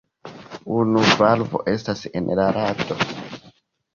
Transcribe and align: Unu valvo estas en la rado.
Unu 0.77 1.01
valvo 1.19 1.61
estas 1.73 2.01
en 2.21 2.31
la 2.39 2.47
rado. 2.57 2.97